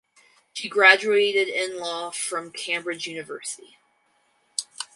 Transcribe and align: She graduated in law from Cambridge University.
She 0.51 0.67
graduated 0.67 1.47
in 1.47 1.77
law 1.77 2.09
from 2.09 2.49
Cambridge 2.51 3.05
University. 3.05 3.77